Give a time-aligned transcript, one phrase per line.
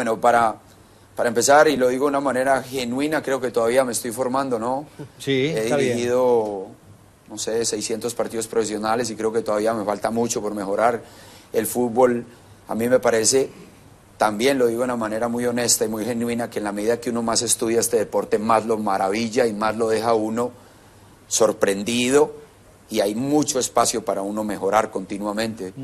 [0.00, 0.54] Bueno, para,
[1.14, 4.58] para empezar, y lo digo de una manera genuina, creo que todavía me estoy formando,
[4.58, 4.86] ¿no?
[5.18, 5.90] Sí, He está bien.
[5.90, 6.68] dirigido,
[7.28, 11.02] no sé, 600 partidos profesionales y creo que todavía me falta mucho por mejorar.
[11.52, 12.24] El fútbol,
[12.66, 13.50] a mí me parece,
[14.16, 16.98] también lo digo de una manera muy honesta y muy genuina, que en la medida
[16.98, 20.50] que uno más estudia este deporte, más lo maravilla y más lo deja uno
[21.28, 22.32] sorprendido
[22.88, 25.74] y hay mucho espacio para uno mejorar continuamente.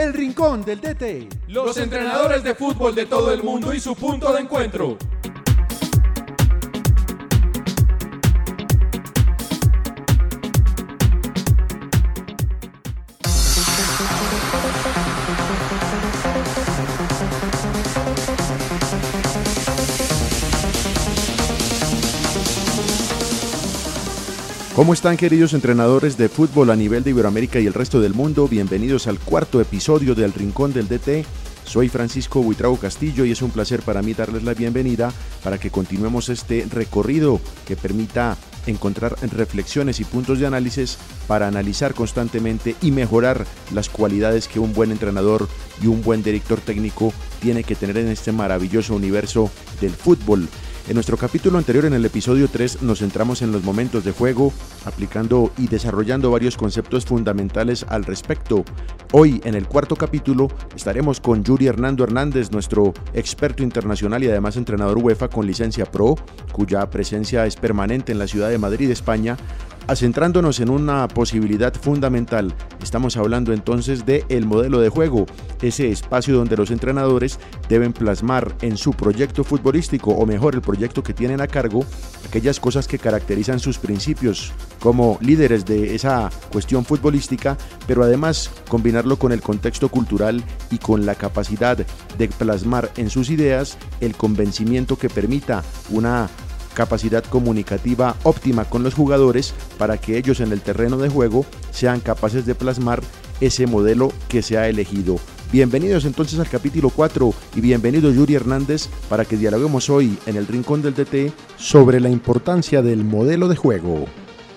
[0.00, 1.28] El Rincón del DT.
[1.48, 4.96] Los entrenadores de fútbol de todo el mundo y su punto de encuentro.
[24.80, 28.48] ¿Cómo están queridos entrenadores de fútbol a nivel de Iberoamérica y el resto del mundo?
[28.48, 31.26] Bienvenidos al cuarto episodio del Rincón del DT.
[31.66, 35.12] Soy Francisco Buitrago Castillo y es un placer para mí darles la bienvenida
[35.44, 40.96] para que continuemos este recorrido que permita encontrar reflexiones y puntos de análisis
[41.26, 45.46] para analizar constantemente y mejorar las cualidades que un buen entrenador
[45.82, 47.12] y un buen director técnico
[47.42, 49.50] tiene que tener en este maravilloso universo
[49.82, 50.48] del fútbol.
[50.88, 54.52] En nuestro capítulo anterior, en el episodio 3, nos centramos en los momentos de juego,
[54.84, 58.64] aplicando y desarrollando varios conceptos fundamentales al respecto.
[59.12, 64.56] Hoy, en el cuarto capítulo, estaremos con Yuri Hernando Hernández, nuestro experto internacional y además
[64.56, 66.16] entrenador UEFA con licencia Pro,
[66.50, 69.36] cuya presencia es permanente en la ciudad de Madrid, España,
[69.96, 75.26] Centrándonos en una posibilidad fundamental, estamos hablando entonces de el modelo de juego,
[75.62, 77.38] ese espacio donde los entrenadores
[77.68, 81.84] deben plasmar en su proyecto futbolístico o mejor el proyecto que tienen a cargo
[82.26, 89.18] aquellas cosas que caracterizan sus principios como líderes de esa cuestión futbolística, pero además combinarlo
[89.18, 94.96] con el contexto cultural y con la capacidad de plasmar en sus ideas el convencimiento
[94.96, 96.30] que permita una
[96.74, 102.00] capacidad comunicativa óptima con los jugadores para que ellos en el terreno de juego sean
[102.00, 103.02] capaces de plasmar
[103.40, 105.18] ese modelo que se ha elegido.
[105.52, 110.46] Bienvenidos entonces al capítulo 4 y bienvenido Yuri Hernández para que dialoguemos hoy en el
[110.46, 114.04] Rincón del DT sobre la importancia del modelo de juego.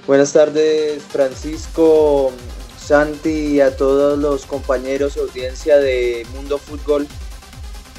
[0.06, 2.32] Buenas tardes Francisco,
[2.78, 7.08] Santi y a todos los compañeros y audiencia de Mundo Fútbol.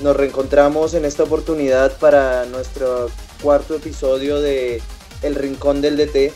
[0.03, 3.09] Nos reencontramos en esta oportunidad para nuestro
[3.45, 4.81] cuarto episodio de
[5.21, 6.33] El Rincón del DT,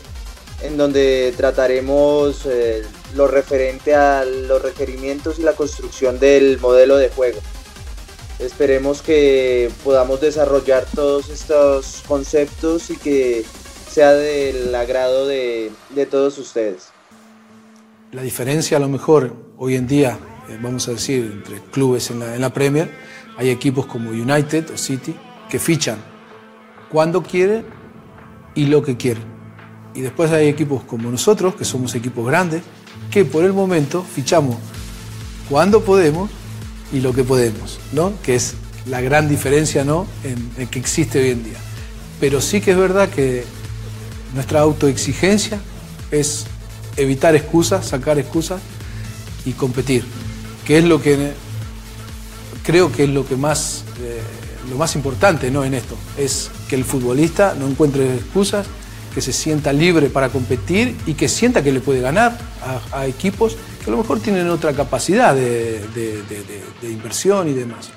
[0.61, 2.83] en donde trataremos eh,
[3.15, 7.39] lo referente a los requerimientos y la construcción del modelo de juego.
[8.37, 13.43] Esperemos que podamos desarrollar todos estos conceptos y que
[13.89, 16.89] sea del agrado de, de todos ustedes.
[18.11, 22.19] La diferencia a lo mejor hoy en día, eh, vamos a decir, entre clubes en
[22.19, 22.91] la, en la Premier,
[23.35, 25.15] hay equipos como United o City
[25.49, 26.18] que fichan
[26.91, 27.65] cuando quieren
[28.55, 29.23] y lo que quieren.
[29.93, 32.63] Y después hay equipos como nosotros, que somos equipos grandes,
[33.11, 34.57] que por el momento fichamos
[35.49, 36.29] cuando podemos
[36.91, 38.13] y lo que podemos, ¿no?
[38.23, 38.55] Que es
[38.85, 40.07] la gran diferencia, ¿no?
[40.71, 41.57] Que existe hoy en día.
[42.19, 43.43] Pero sí que es verdad que
[44.33, 45.59] nuestra autoexigencia
[46.11, 46.45] es
[46.97, 48.61] evitar excusas, sacar excusas
[49.45, 50.03] y competir,
[50.65, 51.33] que es lo que
[52.63, 54.21] creo que es lo que más eh,
[54.69, 55.63] lo más importante ¿no?
[55.63, 58.67] en esto, es que el futbolista no encuentre excusas,
[59.13, 62.37] que se sienta libre para competir y que sienta que le puede ganar
[62.93, 65.81] a, equipos que a lo mejor tienen otra capacidad de,
[66.83, 67.89] inversión y demás.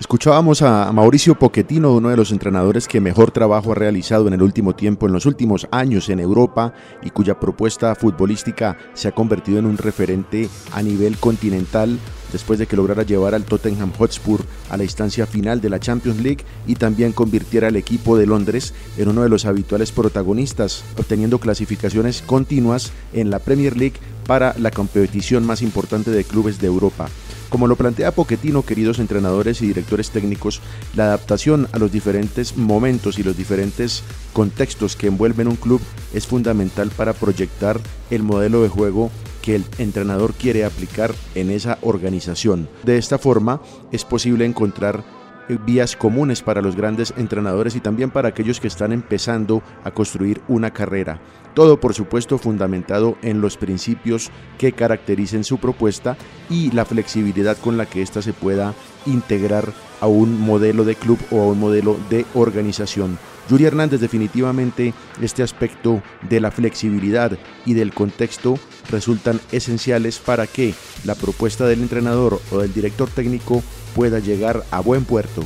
[0.00, 4.42] Escuchábamos a Mauricio Pochettino, uno de los entrenadores que mejor trabajo ha realizado en el
[4.42, 9.58] último tiempo, en los últimos años en Europa y cuya propuesta futbolística se ha convertido
[9.58, 11.98] en un referente a nivel continental
[12.32, 16.20] después de que lograra llevar al Tottenham Hotspur a la instancia final de la Champions
[16.20, 21.38] League y también convirtiera al equipo de Londres en uno de los habituales protagonistas, obteniendo
[21.38, 23.96] clasificaciones continuas en la Premier League
[24.26, 27.08] para la competición más importante de clubes de Europa.
[27.48, 30.60] Como lo plantea Pochettino, queridos entrenadores y directores técnicos,
[30.94, 34.02] la adaptación a los diferentes momentos y los diferentes
[34.34, 35.80] contextos que envuelven un club
[36.12, 37.80] es fundamental para proyectar
[38.10, 39.10] el modelo de juego
[39.48, 42.68] que el entrenador quiere aplicar en esa organización.
[42.82, 45.02] De esta forma es posible encontrar
[45.64, 50.42] vías comunes para los grandes entrenadores y también para aquellos que están empezando a construir
[50.48, 51.22] una carrera.
[51.54, 56.18] Todo, por supuesto, fundamentado en los principios que caractericen su propuesta
[56.50, 58.74] y la flexibilidad con la que ésta se pueda
[59.06, 59.72] integrar
[60.02, 63.18] a un modelo de club o a un modelo de organización.
[63.48, 64.92] Yuri Hernández definitivamente
[65.22, 67.32] este aspecto de la flexibilidad
[67.64, 68.58] y del contexto
[68.90, 70.74] resultan esenciales para que
[71.04, 73.62] la propuesta del entrenador o del director técnico
[73.94, 75.42] pueda llegar a buen puerto.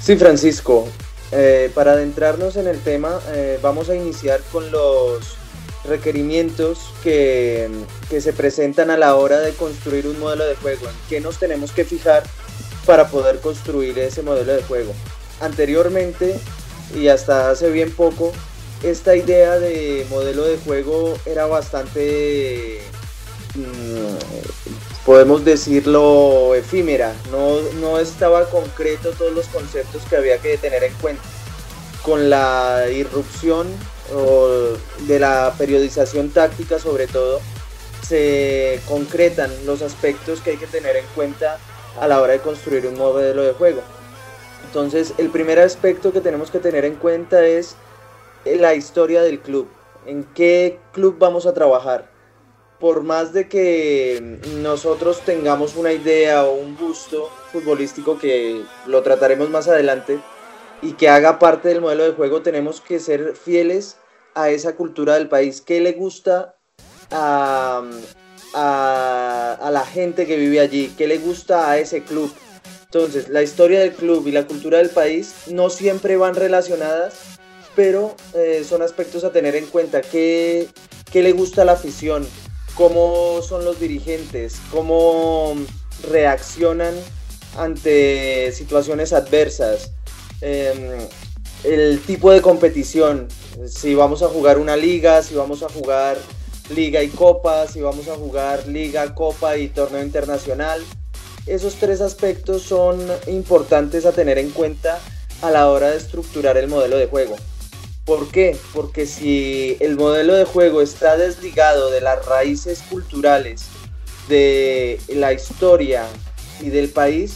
[0.00, 0.88] Sí, Francisco,
[1.30, 5.36] eh, para adentrarnos en el tema, eh, vamos a iniciar con los
[5.84, 7.68] requerimientos que,
[8.08, 11.38] que, se presentan a la hora de construir un modelo de juego, en qué nos
[11.38, 12.22] tenemos que fijar
[12.86, 14.92] para poder construir ese modelo de juego.
[15.40, 16.38] Anteriormente,
[16.94, 18.32] y hasta hace bien poco,
[18.82, 22.80] esta idea de modelo de juego era bastante,
[23.54, 30.82] mm, podemos decirlo, efímera, no, no estaba concreto todos los conceptos que había que tener
[30.84, 31.22] en cuenta.
[32.02, 33.68] Con la irrupción
[35.06, 37.40] de la periodización táctica sobre todo,
[38.06, 41.58] se concretan los aspectos que hay que tener en cuenta
[42.00, 43.82] a la hora de construir un modelo de juego.
[44.72, 47.76] Entonces, el primer aspecto que tenemos que tener en cuenta es
[48.46, 49.68] la historia del club,
[50.06, 52.10] en qué club vamos a trabajar.
[52.80, 59.50] Por más de que nosotros tengamos una idea o un gusto futbolístico que lo trataremos
[59.50, 60.20] más adelante
[60.80, 63.98] y que haga parte del modelo de juego, tenemos que ser fieles
[64.32, 65.60] a esa cultura del país.
[65.60, 66.56] ¿Qué le gusta
[67.10, 67.82] a,
[68.54, 70.94] a, la gente que vive allí?
[70.96, 72.32] ¿Qué le gusta a ese club?
[72.94, 77.38] Entonces, la historia del club y la cultura del país no siempre van relacionadas,
[77.74, 80.02] pero eh, son aspectos a tener en cuenta.
[80.02, 80.68] ¿Qué,
[81.10, 82.28] ¿Qué le gusta a la afición?
[82.74, 84.56] ¿Cómo son los dirigentes?
[84.70, 85.54] ¿Cómo
[86.10, 86.92] reaccionan
[87.56, 89.92] ante situaciones adversas?
[90.42, 90.98] Em,
[91.64, 93.26] el tipo de competición,
[93.68, 96.18] si vamos a jugar una liga, si vamos a jugar
[96.68, 100.84] liga y copa, si vamos a jugar liga, copa y torneo internacional.
[101.46, 105.00] Esos tres aspectos son importantes a tener en cuenta
[105.40, 107.36] a la hora de estructurar el modelo de juego.
[108.04, 108.56] ¿Por qué?
[108.72, 113.66] Porque si el modelo de juego está desligado de las raíces culturales,
[114.28, 116.06] de la historia
[116.60, 117.34] y del país,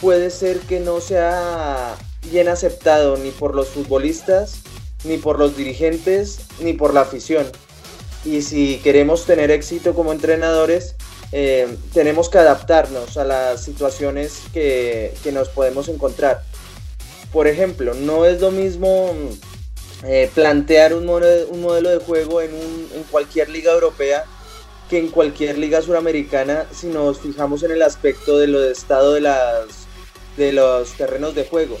[0.00, 1.96] puede ser que no sea
[2.30, 4.60] bien aceptado ni por los futbolistas,
[5.04, 7.46] ni por los dirigentes, ni por la afición.
[8.24, 10.96] Y si queremos tener éxito como entrenadores,
[11.32, 16.42] eh, tenemos que adaptarnos a las situaciones que, nos podemos encontrar.
[17.32, 19.12] Por ejemplo, no es lo mismo
[20.04, 24.24] eh, plantear un modelo, de juego en, en cualquier liga europea
[24.88, 29.12] que en cualquier liga suramericana si nos fijamos en el aspecto de lo de estado
[29.12, 29.66] de, las,
[30.36, 31.76] de los terrenos de juego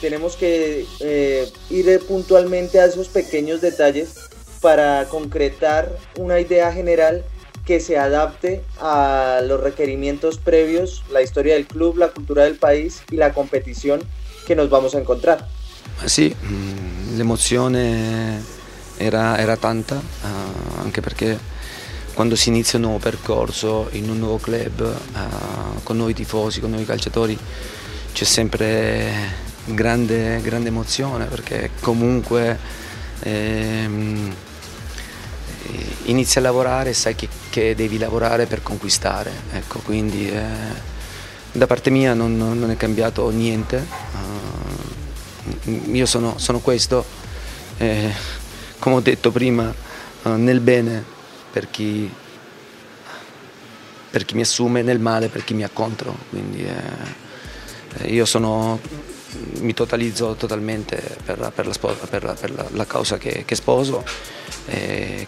[0.00, 4.14] tenemos que eh, ir puntualmente a esos pequeños detalles
[4.60, 7.24] para concretar una idea general
[7.68, 13.02] que se adapte a los requerimientos previos, la historia del club, la cultura del país
[13.10, 14.00] y la competición
[14.46, 15.46] que nos vamos a encontrar.
[16.06, 18.40] Sì, mm, l'emozione
[18.96, 21.38] era, era tanta, uh, anche perché
[22.14, 26.70] quando si inizia un nuovo percorso in un nuovo club, uh, con nuovi tifosi, con
[26.70, 27.38] nuovi calciatori,
[28.14, 29.12] c'è sempre
[29.66, 32.58] grande, grande emozione perché comunque
[33.20, 34.34] ehm,
[36.04, 37.28] inizi a lavorare e sai che,
[37.58, 40.42] che, devi lavorare per conquistare, ecco, quindi eh,
[41.50, 43.84] da parte mia non, non, è cambiato niente,
[45.64, 47.04] uh, io sono, sono questo,
[47.78, 48.12] eh,
[48.78, 49.74] come ho detto prima,
[50.22, 51.04] uh, nel bene
[51.50, 52.08] per chi,
[54.10, 58.78] per chi, mi assume, nel male per chi mi ha contro, quindi eh, io sono
[59.60, 61.66] mi totalizzo totalmente per per
[62.24, 64.02] la, per la, la causa che, che, sposo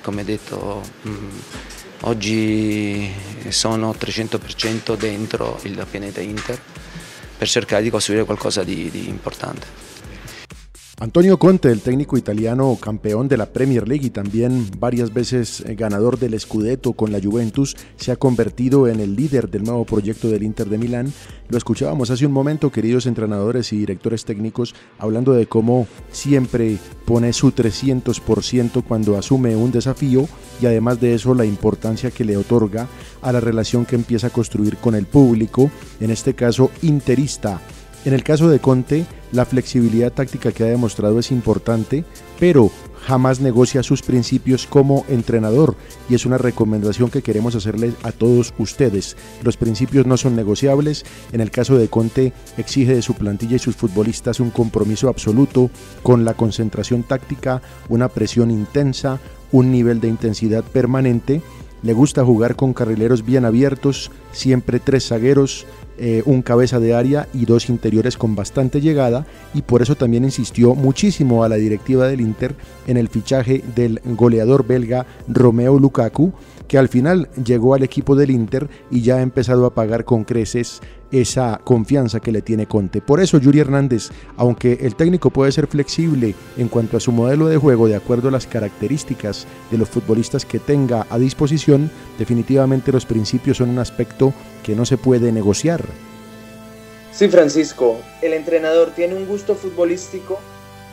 [0.01, 1.39] come detto mh, mm,
[2.03, 3.13] oggi
[3.49, 6.61] sono 300% dentro il pianeta Inter
[7.37, 9.90] per cercare di costruire qualcosa di, di importante.
[11.03, 15.75] Antonio Conte, el técnico italiano campeón de la Premier League y también varias veces eh,
[15.75, 20.29] ganador del Scudetto con la Juventus, se ha convertido en el líder del nuevo proyecto
[20.29, 21.11] del Inter de Milán.
[21.49, 26.77] Lo escuchábamos hace un momento, queridos entrenadores y directores técnicos, hablando de cómo siempre
[27.07, 30.29] pone su 300% cuando asume un desafío
[30.61, 32.89] y además de eso la importancia que le otorga
[33.23, 37.63] a la relación que empieza a construir con el público, en este caso interista
[38.05, 42.05] en el caso de Conte, la flexibilidad táctica que ha demostrado es importante,
[42.39, 42.71] pero
[43.03, 45.75] jamás negocia sus principios como entrenador
[46.09, 49.17] y es una recomendación que queremos hacerles a todos ustedes.
[49.43, 51.05] Los principios no son negociables.
[51.33, 55.71] En el caso de Conte, exige de su plantilla y sus futbolistas un compromiso absoluto
[56.03, 59.19] con la concentración táctica, una presión intensa,
[59.53, 61.43] un nivel de intensidad permanente
[61.83, 65.67] le gusta jugar con carrileros bien abiertos, siempre tres zagueros,
[66.03, 70.25] eh, un cabeza de área y dos interiores con bastante llegada y por eso también
[70.25, 72.55] insistió muchísimo a la directiva del Inter
[72.87, 76.33] en el fichaje del goleador belga Romeo Lukaku
[76.71, 80.23] que al final llegó al equipo del Inter y ya ha empezado a pagar con
[80.23, 83.01] creces esa confianza que le tiene Conte.
[83.01, 87.49] Por eso Yuri Hernández, aunque el técnico puede ser flexible en cuanto a su modelo
[87.49, 92.93] de juego de acuerdo a las características de los futbolistas que tenga a disposición, definitivamente
[92.93, 95.85] los principios son un aspecto que no se puede negociar.
[97.11, 100.39] Sí, Francisco, el entrenador tiene un gusto futbolístico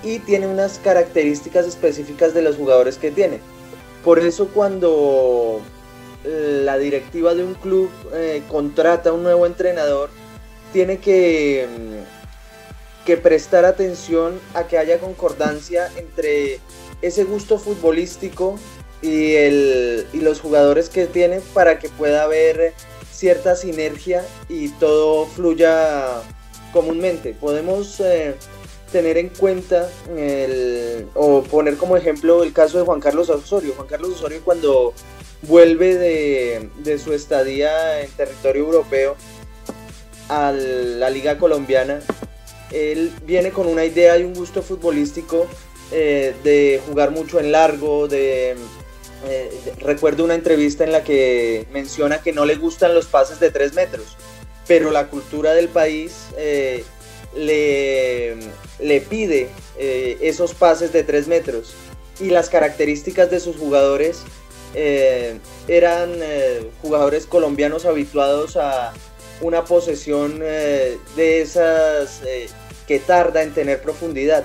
[0.03, 3.41] y tiene unas características específicas de los jugadores que tiene.
[4.07, 5.59] Por eso cuando
[6.23, 10.09] eh, la directiva de un club eh, contrata a un nuevo entrenador,
[10.71, 16.61] tiene que, mm, que prestar atención a que haya concordancia entre
[17.01, 18.57] ese gusto futbolístico
[19.01, 22.73] y, el, y los jugadores que tiene para que pueda haber
[23.11, 26.21] cierta sinergia y todo fluya
[26.71, 27.33] comúnmente.
[27.33, 28.35] Podemos eh,
[28.91, 29.89] tener en cuenta
[31.13, 33.74] o poner como ejemplo el caso de Juan Carlos Osorio.
[33.75, 34.94] Juan Carlos Osorio cuando
[35.44, 39.15] vuelve de, de su estadía en territorio europeo
[40.29, 42.01] a la liga colombiana,
[42.72, 45.48] él viene con una idea y un gusto futbolístico
[45.91, 48.58] eh, de jugar mucho en largo, de
[49.25, 53.51] eh, recuerdo una entrevista en la que menciona que no le gustan los pases de
[53.51, 54.17] 3 metros,
[54.67, 56.84] pero la cultura del país eh,
[57.36, 58.36] le,
[58.79, 61.74] le, pide esos pases de 3 metros
[62.19, 64.24] y las características de sus jugadores
[65.67, 66.12] eran
[66.81, 68.93] jugadores colombianos habituados a
[69.41, 72.22] una posesión de esas
[72.88, 74.43] que tarda en tener profundidad.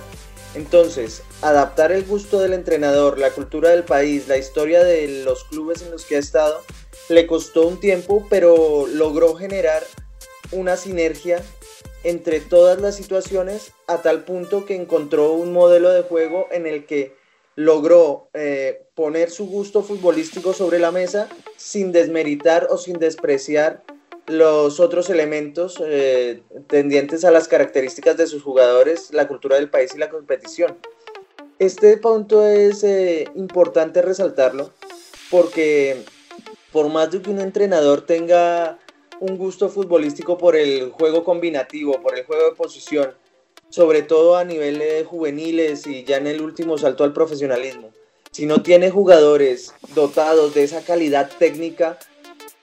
[0.55, 5.81] Entonces, adaptar el gusto del entrenador, la cultura del país, la historia de los clubes
[5.81, 6.63] en los que ha estado,
[7.09, 9.83] le costó un tiempo, pero logró generar
[10.51, 11.43] una sinergia
[12.05, 16.87] entre todas las situaciones a tal punto que encontró un modelo de juego en el
[16.87, 17.15] que
[17.55, 23.83] logró eh, poner su gusto futbolístico sobre la mesa sin desmeritar o sin despreciar
[24.27, 29.95] los otros elementos eh, tendientes a las características de sus jugadores, la cultura del país
[29.95, 30.79] y la competición.
[31.59, 34.71] Este punto es eh, importante resaltarlo
[35.31, 36.03] porque
[36.73, 38.79] por más de que un entrenador tenga
[39.23, 43.15] un gusto futbolístico por el juego combinativo, por el juego de posición,
[43.69, 47.93] sobre todo a niveles juveniles y ya en el último salto al profesionalismo,
[48.33, 52.01] si no tiene jugadores dotados de esa calidad técnica,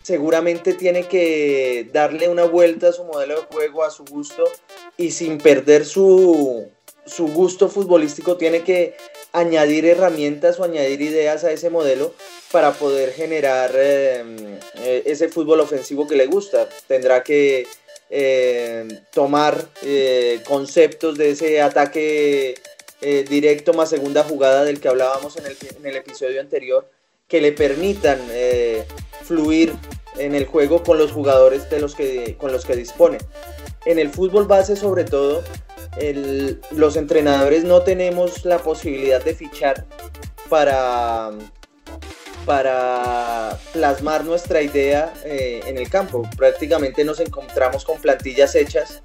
[0.01, 4.43] seguramente tiene que darle una vuelta a su modelo de juego, a su gusto,
[4.97, 6.67] y sin perder su,
[7.33, 8.97] gusto futbolístico, tiene que
[9.31, 12.13] añadir herramientas o añadir ideas a ese modelo
[12.51, 16.67] para poder generar em, eh, ese fútbol ofensivo que le gusta.
[16.87, 17.67] Tendrá que
[18.09, 22.55] em, tomar eh, conceptos de ese ataque
[23.01, 26.89] eh, directo más segunda jugada del que hablábamos en el, en el episodio anterior,
[27.27, 28.19] que le permitan
[29.23, 29.73] fluir
[30.17, 33.19] en el juego con los jugadores de los que, con los que dispone.
[33.85, 35.43] En el fútbol base sobre todo,
[36.71, 39.85] los entrenadores no tenemos la posibilidad de fichar
[40.49, 41.31] para,
[42.45, 46.27] para plasmar nuestra idea eh, en el campo.
[46.37, 49.01] Prácticamente nos encontramos con plantillas hechas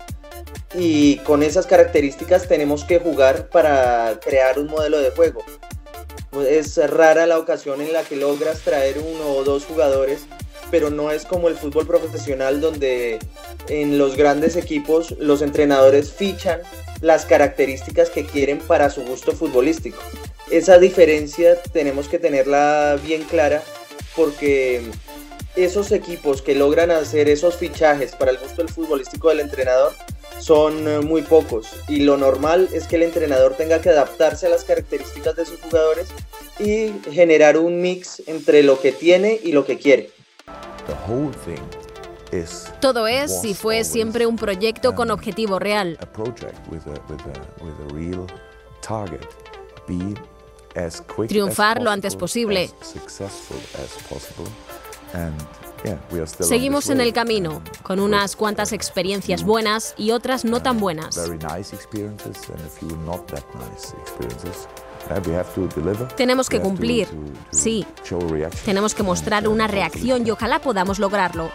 [0.75, 5.45] y con esas características tenemos que jugar para crear un modelo de juego.
[6.49, 10.27] Es rara la ocasión en la que logras traer uno o dos jugadores
[10.75, 13.21] pero no es como el fútbol profesional donde
[13.69, 16.63] en los grandes equipos los entrenadores fichan
[17.01, 19.99] las características que quieren para su gusto futbolístico.
[20.51, 23.63] Esa diferencia tenemos que tenerla bien clara
[24.17, 24.83] porque
[25.55, 29.93] esos equipos que logran hacer esos fichajes para el gusto del futbolístico del entrenador
[30.41, 34.51] son eh, muy pocos y lo normal es que el entrenador tenga que adaptarse a
[34.51, 36.09] las características de sus jugadores
[36.59, 40.14] y generar un mix entre lo que tiene y lo que quiere.
[42.81, 45.99] Todo es y fue siempre un proyecto con objetivo real.
[51.29, 52.71] Triunfar lo antes posible.
[56.41, 61.15] Seguimos en el camino, con unas cuantas experiencias buenas y otras no tan buenas.
[66.17, 67.09] Tenemos que cumplir,
[67.51, 67.87] sí.
[68.65, 71.51] Tenemos que mostrar una reacción y ojalá podamos lograrlo.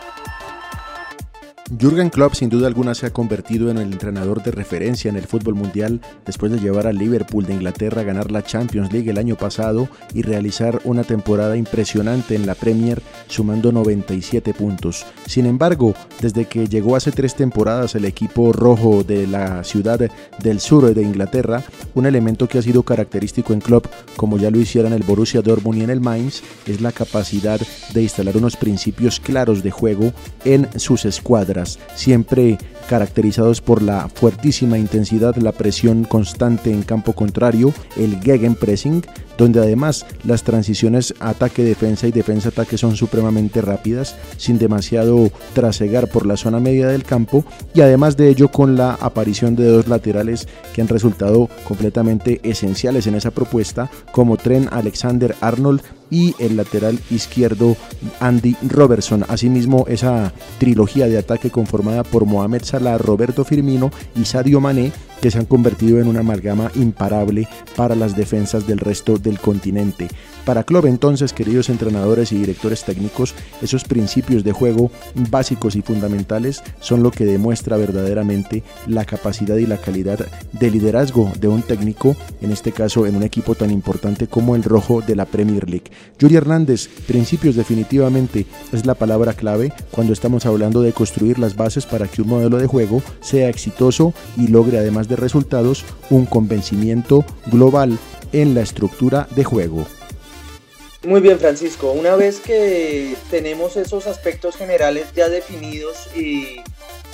[1.78, 5.28] Jürgen Klopp sin duda alguna se ha convertido en el entrenador de referencia en el
[5.28, 9.20] fútbol mundial después de llevar al Liverpool de Inglaterra a ganar la Champions League el
[9.20, 15.06] año pasado y realizar una temporada impresionante en la Premier sumando 97 puntos.
[15.28, 20.00] Sin embargo, desde que llegó hace tres temporadas el equipo rojo de la ciudad
[20.42, 23.86] del sur de Inglaterra, un elemento que ha sido característico en Klopp,
[24.16, 27.62] como ya lo hicieron el Borussia Dortmund y en el Mainz, es la capacidad
[27.94, 30.14] de instalar unos principios claros de juego
[30.46, 32.58] en sus escuadras siempre
[32.90, 39.04] caracterizados por la fuertísima intensidad, la presión constante en campo contrario, el gegenpressing,
[39.38, 46.36] donde además las transiciones ataque-defensa y defensa-ataque son supremamente rápidas, sin demasiado trasegar por la
[46.36, 50.82] zona media del campo, y además de ello con la aparición de dos laterales que
[50.82, 57.76] han resultado completamente esenciales en esa propuesta, como Tren Alexander Arnold y el lateral izquierdo
[58.20, 59.26] Andy Robertson.
[59.28, 65.32] Asimismo, esa trilogía de ataque conformada por Mohamed Salah, Roberto Firmino y Sadio Mané que
[65.32, 70.08] se han convertido en una amalgama imparable para las defensas del resto del continente.
[70.50, 76.64] Para Club entonces, queridos entrenadores y directores técnicos, esos principios de juego básicos y fundamentales
[76.80, 82.16] son lo que demuestra verdaderamente la capacidad y la calidad de liderazgo de un técnico,
[82.42, 85.92] en este caso en un equipo tan importante como el rojo de la Premier League.
[86.18, 91.86] Yuri Hernández, principios definitivamente es la palabra clave cuando estamos hablando de construir las bases
[91.86, 97.24] para que un modelo de juego sea exitoso y logre además de resultados un convencimiento
[97.52, 98.00] global
[98.32, 99.86] en la estructura de juego.
[101.06, 101.94] Muy bien, Francisco.
[101.94, 106.58] Una vez que tenemos esos aspectos generales ya definidos y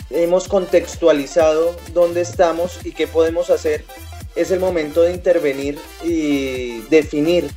[0.10, 3.86] hemos contextualizado dónde estamos y qué podemos hacer,
[4.36, 7.51] es el momento de intervenir y definir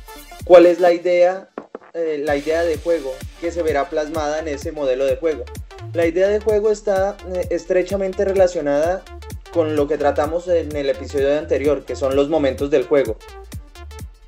[0.45, 1.49] cuál es la idea,
[1.95, 5.45] eh, la idea de juego que se verá plasmada en ese modelo de juego.
[5.93, 9.03] La idea de juego está eh, estrechamente relacionada
[9.51, 13.17] con lo que tratamos en el episodio anterior, que son los momentos del juego.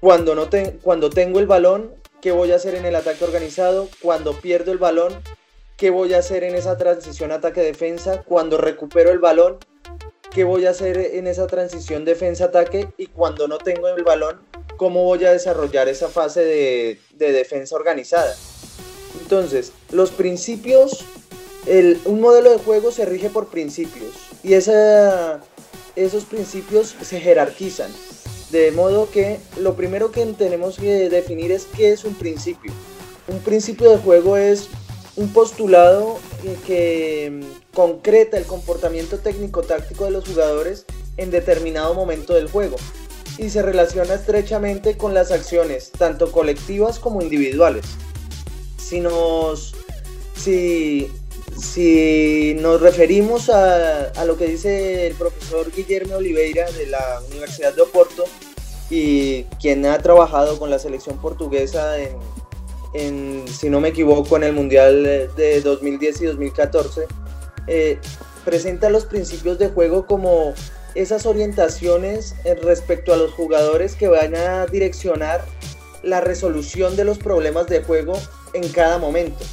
[0.01, 0.49] Cuando, no
[0.81, 3.87] cuando tengo el balón, ¿qué voy a hacer en el ataque organizado?
[4.01, 5.13] Cuando pierdo el balón,
[5.77, 8.23] ¿qué voy a hacer en esa transición ataque-defensa?
[8.23, 9.59] Cuando recupero el balón,
[10.31, 12.89] ¿qué voy a hacer en esa transición defensa-ataque?
[12.97, 14.41] Y cuando no tengo el balón,
[14.75, 18.35] ¿cómo voy a desarrollar esa fase de, de defensa organizada?
[19.21, 21.05] Entonces, los principios,
[21.67, 27.91] el, un modelo de juego se rige por principios y esos principios se jerarquizan.
[28.51, 32.71] De modo que lo primero que tenemos que definir es qué es un principio.
[33.27, 34.67] Un principio de juego es
[35.15, 36.19] un postulado
[36.65, 40.85] que mm, concreta el comportamiento técnico-táctico de los jugadores
[41.17, 42.77] en determinado momento del juego
[43.37, 47.85] y se relaciona estrechamente con las acciones, tanto colectivas como individuales.
[48.77, 49.73] Si nos,
[50.35, 51.11] si,
[51.57, 57.73] si nos referimos a, a, lo que dice el profesor Guillermo Oliveira de la Universidad
[57.73, 58.25] de Oporto,
[58.89, 62.17] y quien ha trabajado con la selección portuguesa en,
[62.93, 67.07] en si no me equivoco, en el Mundial de 2010 y 2014,
[67.67, 67.97] eh,
[68.43, 70.53] presenta los principios de juego como
[70.93, 75.45] esas orientaciones respecto a los jugadores que van a direccionar
[76.03, 78.13] la resolución de los problemas de juego
[78.53, 79.45] en cada momento.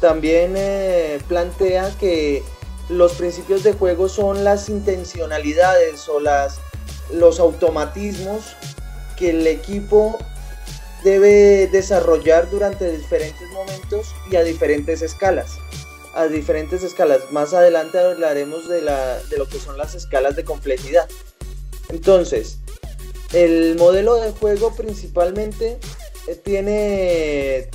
[0.00, 2.42] También eh, plantea que
[2.88, 6.58] los principios de juego son las intencionalidades o las,
[7.12, 8.56] los automatismos
[9.16, 10.18] que el equipo
[11.04, 15.52] debe desarrollar durante diferentes momentos y a diferentes escalas.
[16.14, 17.20] A diferentes escalas.
[17.30, 21.08] Más adelante hablaremos de, la, de lo que son las escalas de complejidad.
[21.90, 22.58] Entonces,
[23.32, 25.78] el modelo de juego principalmente
[26.26, 27.70] eh, tiene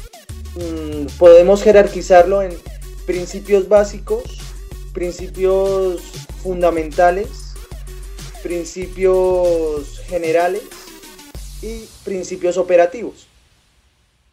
[0.55, 2.57] Mm, podemos jerarquizarlo en
[3.05, 4.23] principios básicos,
[4.93, 6.01] principios
[6.41, 7.53] fundamentales,
[8.41, 10.63] principios generales
[11.61, 13.27] y principios operativos.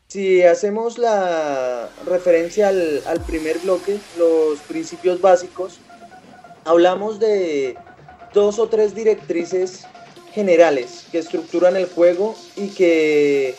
[0.08, 5.78] Si hacemos la referencia al, al, primer bloque, los principios básicos,
[6.64, 7.76] hablamos de
[8.32, 9.86] dos o tres directrices
[10.32, 13.56] generales que estructuran el juego y que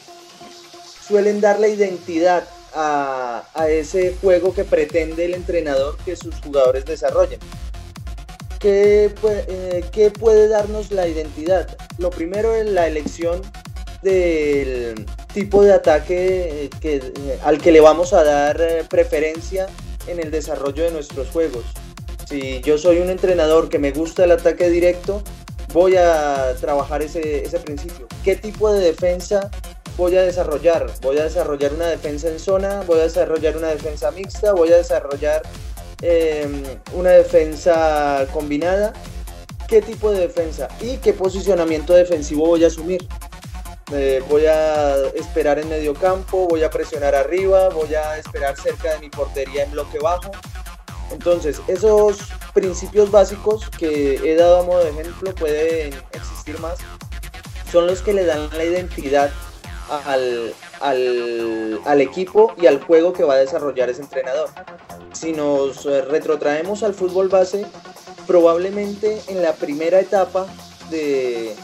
[1.05, 2.43] suelen darle identidad
[2.75, 7.39] a, ese juego que pretende el entrenador que sus jugadores desarrollen.
[8.59, 11.67] ¿Qué eh, puede darnos la identidad?
[11.97, 13.41] Lo primero es la elección
[14.01, 18.57] del tipo de ataque eh, que, eh, al que le vamos a dar
[18.89, 19.67] preferencia
[20.07, 21.65] en el desarrollo de nuestros juegos.
[22.27, 25.21] Si yo soy un entrenador que me gusta el ataque directo,
[25.73, 28.07] voy a trabajar ese, ese principio.
[28.23, 29.51] ¿Qué tipo de defensa
[29.97, 30.91] voy a desarrollar?
[31.01, 34.77] Voy a desarrollar una defensa en zona, voy a desarrollar una defensa mixta, voy a
[34.77, 35.41] desarrollar
[36.01, 38.93] em, una defensa combinada,
[39.67, 43.07] qué tipo de defensa y qué posicionamiento defensivo voy a asumir.
[43.91, 48.93] Eh, voy a esperar en medio campo, voy a presionar arriba, voy a esperar cerca
[48.93, 50.31] de mi portería en bloque bajo.
[51.11, 52.17] Entonces, esos
[52.53, 56.79] principios básicos que he dado a modo de ejemplo pueden existir más.
[57.71, 59.31] Son los que le dan la identidad
[59.89, 60.53] al,
[61.85, 64.49] al, equipo y al juego que va a desarrollar ese entrenador.
[65.13, 67.65] Si nos eh, retrotraemos al fútbol base,
[68.25, 70.47] probablemente en la primera etapa
[70.89, 71.55] de,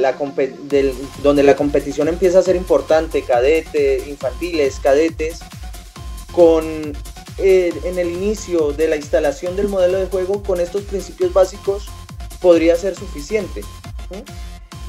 [0.00, 0.16] la,
[1.22, 5.40] donde la competición empieza a ser importante, cadete, infantiles, cadetes,
[6.32, 6.96] con
[7.38, 11.86] eh, en el inicio de la instalación del modelo de juego, con estos principios básicos
[12.40, 13.62] podría ser suficiente.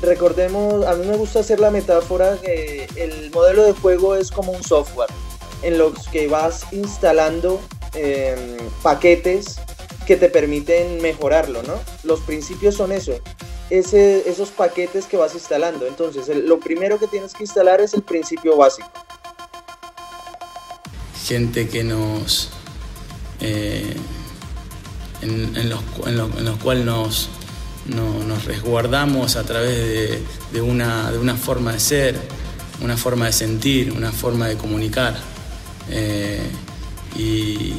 [0.01, 4.51] Recordemos, a mí me gusta hacer la metáfora que el modelo de juego es como
[4.51, 5.09] un software
[5.62, 7.59] en los que vas instalando
[7.93, 9.59] em, paquetes
[10.07, 11.73] que te permiten mejorarlo, ¿no?
[12.03, 13.13] Los principios son eso,
[13.69, 15.85] esos paquetes que vas instalando.
[15.85, 18.89] Entonces, lo primero que tienes que instalar es el principio básico.
[21.25, 22.49] Gente que nos...
[23.41, 23.95] Eh,
[25.21, 27.29] en, los, en, cuales nos,
[27.87, 30.19] nos resguardamos a través
[30.51, 32.15] de, una, de una forma de ser,
[32.81, 35.17] una forma de sentir, una forma de comunicar.
[35.89, 36.41] Eh,
[37.17, 37.73] y,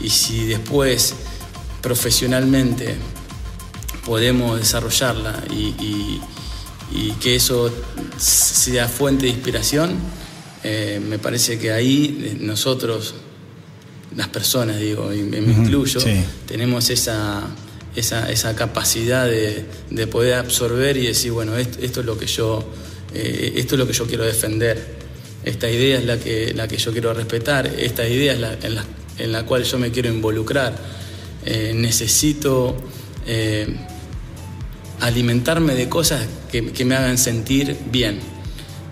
[0.00, 1.14] y si después
[1.80, 2.96] profesionalmente
[4.04, 6.20] podemos desarrollarla y,
[7.20, 7.72] que eso
[8.18, 9.96] sea fuente de inspiración,
[10.64, 13.14] eh, me parece que ahí nosotros,
[14.16, 16.00] las personas, digo, y me, incluyo,
[16.46, 17.42] tenemos esa,
[17.96, 22.64] esa, capacidad de, poder absorber y decir, bueno, esto, es lo que yo,
[23.14, 25.02] eh, esto es lo que yo quiero defender,
[25.44, 28.56] esta idea es la que, la que yo quiero respetar, esta idea es la,
[29.18, 30.74] en, la, cual yo me quiero involucrar.
[31.44, 32.76] Eh, necesito
[35.02, 38.20] alimentarme de cosas que, me hagan sentir bien.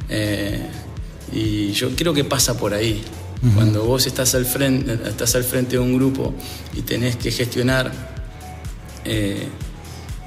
[0.08, 0.60] Eh,
[1.32, 3.00] y yo creo que pasa por ahí.
[3.54, 6.34] Cuando vos estás al, frente, estás al frente de un grupo
[6.74, 8.19] y tenés que gestionar,
[9.04, 9.46] eh,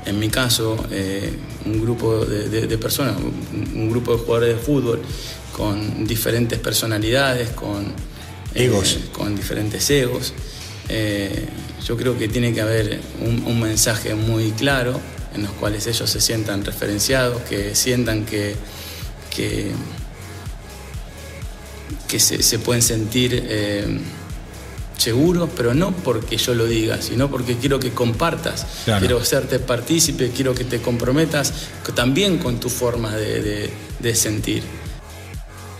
[0.06, 1.34] en mi caso, eh,
[1.66, 5.02] un grupo de, personas, un, grupo de jugadores de fútbol
[5.56, 7.86] con diferentes personalidades, con
[8.54, 10.34] egos, con diferentes egos,
[11.86, 15.00] yo creo que tiene que haber un mensaje muy claro
[15.36, 18.56] en los cuales ellos se sientan referenciados, que sientan que,
[19.36, 19.72] que,
[22.20, 24.00] se, pueden sentir eh,
[25.04, 28.66] seguros, pero no porque yo lo diga, sino porque quiero que compartas,
[29.00, 31.54] quiero hacerte partícipe, quiero que te comprometas
[31.94, 34.64] también con tu forma de sentir.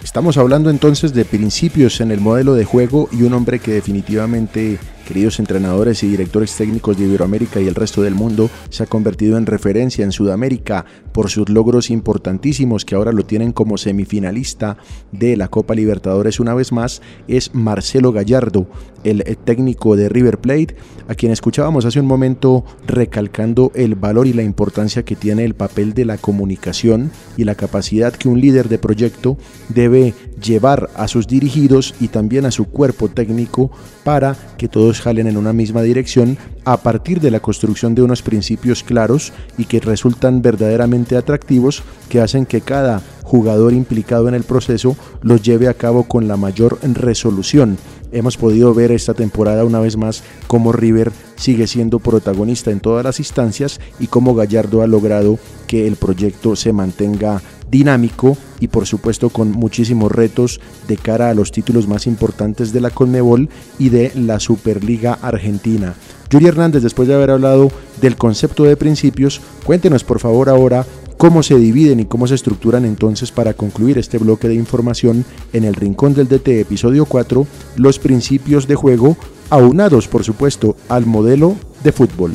[0.04, 4.78] Estamos hablando entonces de principios en el modelo de juego y un hombre que definitivamente
[5.08, 9.38] Queridos entrenadores y directores técnicos de Iberoamérica y el resto del mundo, se ha convertido
[9.38, 14.78] en referencia en Sudamérica por sus logros importantísimos que ahora lo tienen como semifinalista
[15.12, 16.40] de la Copa Libertadores.
[16.40, 18.68] Una vez más, es Marcelo Gallardo,
[19.04, 20.78] el técnico de River Plate,
[21.10, 25.54] a quien escuchábamos hace un momento recalcando el valor y la importancia que tiene el
[25.54, 29.38] papel de la comunicación y la capacidad que un líder de proyecto
[29.68, 33.72] debe llevar a sus dirigidos y también a su cuerpo técnico
[34.04, 38.22] para que todos jalen en una misma dirección a partir de la construcción de unos
[38.22, 44.44] principios claros y que resultan verdaderamente atractivos que hacen que cada jugador implicado en el
[44.44, 47.78] proceso los lleve a cabo con la mayor resolución.
[48.12, 53.04] Hemos podido ver esta temporada una vez más cómo River sigue siendo protagonista en todas
[53.04, 57.42] las instancias y cómo Gallardo ha logrado que el proyecto se mantenga
[57.74, 62.80] dinámico y por supuesto con muchísimos retos de cara a los títulos más importantes de
[62.80, 65.96] la Conmebol y de la Superliga Argentina.
[66.30, 70.86] Yuri Hernández, después de haber hablado del concepto de principios, cuéntenos por favor ahora
[71.18, 75.64] cómo se dividen y cómo se estructuran entonces para concluir este bloque de información en
[75.64, 79.18] el Rincón del DT episodio 4, los principios de juego
[79.50, 82.34] aunados por supuesto al modelo de fútbol.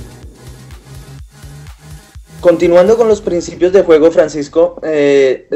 [2.41, 5.49] Continuando con los principios de juego, Francisco, eh,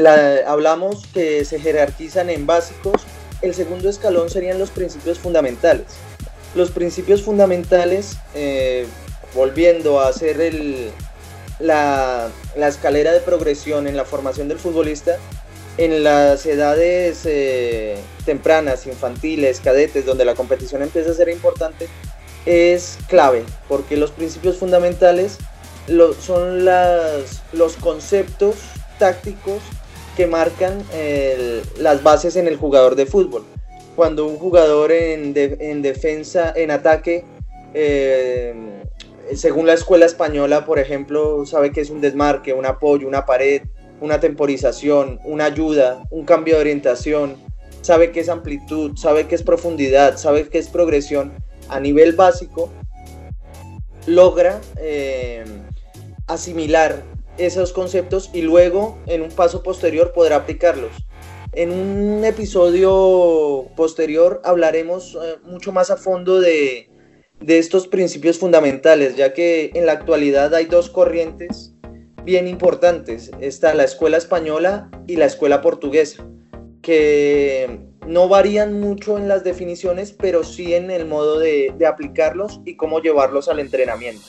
[0.45, 3.03] hablamos que se jerarquizan en básicos.
[3.41, 5.85] El segundo escalón serían los principios fundamentales.
[6.55, 8.85] Los principios fundamentales, eh,
[9.33, 10.51] volviendo a hacer
[11.59, 15.17] la, escalera de progresión en la formación del futbolista,
[15.77, 21.87] en las edades eh, tempranas, infantiles, cadetes, donde la competición empieza a ser importante,
[22.45, 25.37] es clave, porque los principios fundamentales
[26.19, 28.55] son las, los conceptos
[28.99, 29.61] tácticos
[30.15, 30.83] que marcan
[31.77, 33.43] las bases en el jugador de fútbol.
[33.95, 37.25] cuando un jugador en, defensa, en ataque,
[37.75, 38.53] eh,
[39.35, 43.61] según la escuela española, por ejemplo, sabe que es un desmarque, un apoyo, una pared,
[44.01, 47.35] una temporización, una ayuda, un cambio de orientación,
[47.81, 51.31] sabe que es amplitud, sabe que es profundidad, sabe que es progresión
[51.69, 52.69] a nivel básico,
[54.05, 55.45] logra eh,
[56.27, 57.03] asimilar
[57.37, 60.91] esos conceptos y luego en un paso posterior podrá aplicarlos.
[61.53, 66.89] En un episodio posterior hablaremos eh, mucho más a fondo de,
[67.39, 71.73] de estos principios fundamentales, ya que en la actualidad hay dos corrientes
[72.23, 73.31] bien importantes.
[73.39, 76.25] Está la escuela española y la escuela portuguesa,
[76.81, 82.61] que no varían mucho en las definiciones, pero sí en el modo de, de aplicarlos
[82.65, 84.25] y cómo llevarlos al entrenamiento.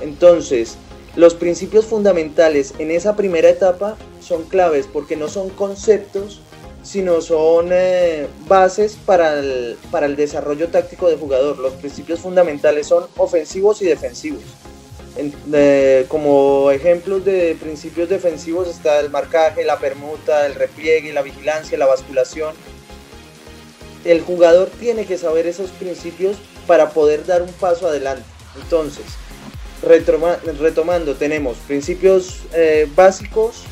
[0.00, 0.76] Entonces,
[1.14, 6.40] los principios fundamentales en esa primera etapa son claves porque no son conceptos,
[6.82, 11.58] sino son eh, bases para el, para el desarrollo táctico del jugador.
[11.58, 14.42] Los principios fundamentales son ofensivos y defensivos.
[16.08, 21.86] como ejemplos de principios defensivos está el marcaje, la permuta, el repliegue, la vigilancia, la
[21.86, 22.54] basculación.
[24.04, 28.24] El jugador tiene que saber esos principios para poder dar un paso adelante.
[28.60, 29.04] Entonces,
[29.82, 33.64] retomando, tenemos principios eh, básicos,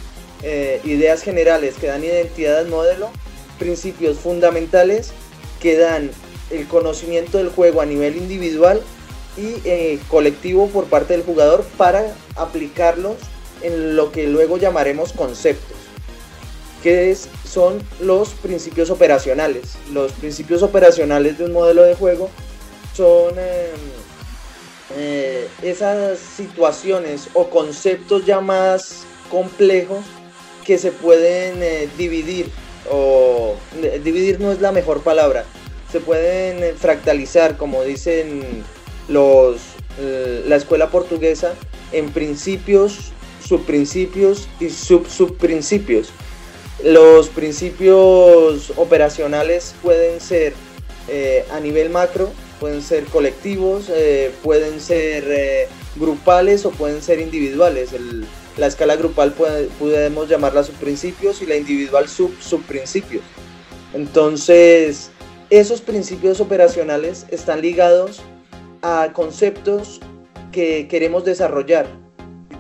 [0.43, 3.11] eh, ideas generales que dan identidad al modelo,
[3.59, 5.13] principios fundamentales
[5.61, 6.11] que dan
[6.51, 8.81] el conocimiento del juego a nivel individual
[9.37, 13.17] y eh, colectivo por parte del jugador para aplicarlos
[13.63, 15.77] en lo que luego llamaremos conceptos,
[16.83, 19.75] que son los principios operacionales.
[19.93, 22.31] Los principios operacionales de un modelo de juego
[22.97, 24.00] son em,
[24.97, 30.05] eh, esas situaciones o conceptos ya más complejos
[30.65, 32.51] que se pueden eh, dividir
[32.91, 33.55] o
[34.03, 35.45] dividir no es la mejor palabra
[35.93, 38.65] se pueden eh, fractalizar como dicen
[39.09, 39.61] los
[40.47, 41.53] la escuela portuguesa
[41.93, 43.13] en principios
[43.45, 46.09] subprincipios y sub subprincipios.
[46.83, 50.55] Los principios operacionales pueden ser
[51.53, 57.91] a nivel macro pueden ser colectivos, eh, pueden ser eh, grupales o pueden ser individuales.
[58.57, 59.33] la escala grupal
[59.79, 63.25] podemos llamarla subprincipios y la individual sub subprincipios.
[63.95, 65.11] Entonces,
[65.49, 68.21] esos principios operacionales están ligados
[68.83, 70.01] a conceptos
[70.53, 71.87] que queremos desarrollar.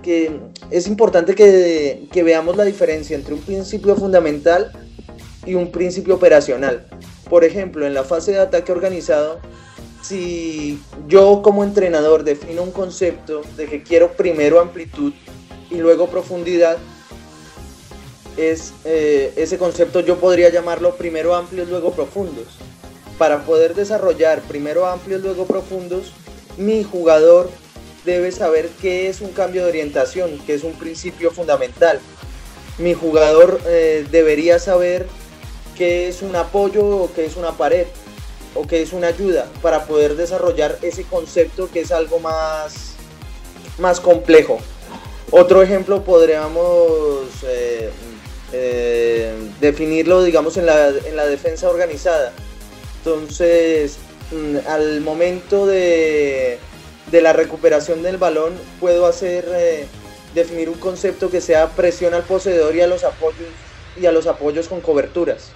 [0.02, 4.72] Que es importante que, que veamos la diferencia entre un principio fundamental
[5.44, 6.86] y un principio operacional.
[7.28, 9.40] Por ejemplo, en la fase de ataque organizado,
[10.11, 15.12] si yo como entrenador defino un concepto de que quiero primero amplitud
[15.70, 16.79] y luego profundidad,
[18.37, 22.46] es, eh, ese concepto yo podría llamarlo primero amplios, luego profundos.
[23.18, 26.12] Para poder desarrollar primero amplios, luego profundos,
[26.57, 27.49] mi jugador
[28.05, 32.01] debe saber qué es un cambio de orientación, que es un principio fundamental.
[32.79, 35.07] Mi jugador eh, debería saber
[35.79, 37.87] qué es un apoyo o qué es una pared
[38.54, 42.94] o que es una ayuda para poder desarrollar ese concepto que es algo más,
[43.78, 44.58] más complejo.
[45.30, 47.90] Otro ejemplo podríamos eh,
[48.52, 52.32] eh, definirlo, digamos, en la, en la, defensa organizada.
[52.98, 53.98] Entonces,
[54.32, 56.58] mm, al momento de,
[57.12, 59.86] de, la recuperación del balón, puedo hacer, eh,
[60.34, 63.48] definir un concepto que sea presión al poseedor y a los apoyos,
[64.00, 65.52] y a los apoyos con coberturas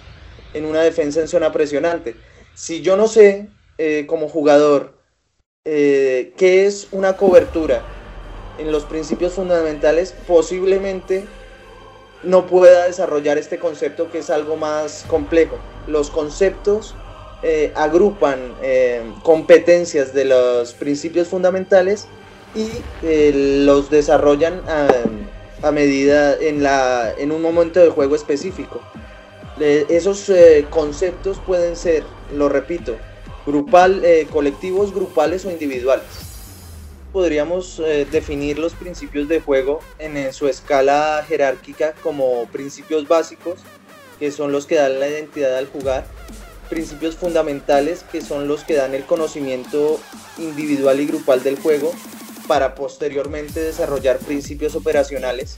[0.53, 2.15] en una defensa en zona presionante
[2.55, 4.95] si yo no sé eh, como jugador
[5.65, 7.83] eh, qué es una cobertura
[8.59, 11.25] en los principios fundamentales, posiblemente
[12.23, 15.59] no pueda desarrollar este concepto que es algo más complejo.
[15.89, 16.95] Los conceptos
[17.43, 18.55] eh, agrupan
[19.23, 22.07] competencias de los principios fundamentales
[22.55, 22.71] y
[23.65, 24.63] los desarrollan
[25.63, 28.81] a, medida en, un momento de juego específico
[29.61, 32.97] esos eh, conceptos pueden ser, lo repito,
[33.47, 36.07] grupal, eh, colectivos, grupales o individuales.
[37.13, 43.61] Podríamos eh, definir los principios de juego en, su escala jerárquica como principios básicos,
[44.19, 46.05] que son los que dan la identidad al jugar,
[46.69, 50.01] principios fundamentales, que son los que dan el conocimiento
[50.39, 51.93] individual y grupal del juego,
[52.47, 55.57] para posteriormente desarrollar principios operacionales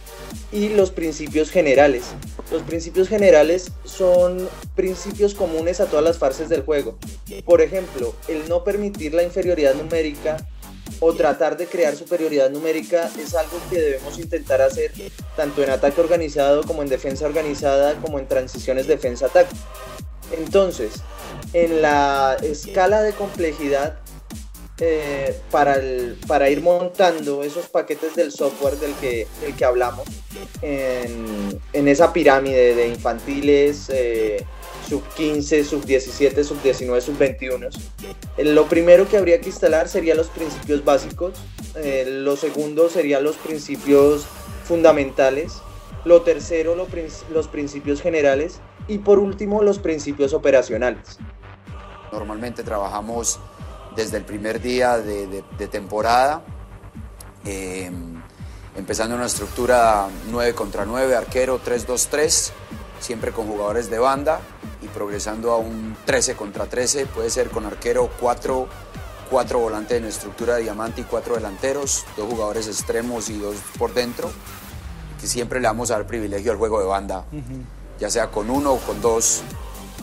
[0.53, 2.05] y los principios generales.
[2.51, 6.96] Los principios generales son principios comunes a todas las fases del juego.
[7.44, 10.37] Por ejemplo, el no permitir la inferioridad numérica
[11.01, 14.92] o tratar de crear superioridad numérica es algo que debemos intentar hacer
[15.37, 19.55] tanto en ataque organizado como en defensa organizada como en transiciones defensa-ataque.
[20.33, 20.94] Entonces,
[21.53, 23.99] en la escala de complejidad,
[24.79, 25.81] eh, para,
[26.27, 30.07] para ir montando esos paquetes del software del que, del que hablamos,
[30.61, 34.45] en, en esa pirámide de infantiles, eh,
[34.87, 37.69] sub 15, sub 17, sub 19, sub 21.
[38.39, 41.35] Lo primero que habría que instalar serían los principios básicos,
[41.77, 44.27] eh, lo segundo serían los principios
[44.65, 45.55] fundamentales,
[46.05, 46.77] lo tercero
[47.33, 51.19] los principios generales y por último los principios operacionales.
[52.12, 53.41] Normalmente trabajamos
[53.97, 56.43] desde el primer día de, temporada,
[57.45, 57.91] eh,
[58.77, 62.53] empezando una estructura 9 contra 9, arquero 3-2-3,
[63.01, 64.41] siempre con jugadores de banda
[64.83, 68.69] y progresando a un 13 contra 13, puede ser con arquero 4,
[69.31, 73.95] 4 volantes en estructura de diamante y 4 delanteros, dos jugadores extremos y dos por
[73.95, 74.31] dentro,
[75.19, 77.25] que siempre le vamos a dar privilegio al juego de banda,
[77.99, 79.43] ya sea con uno o con dos,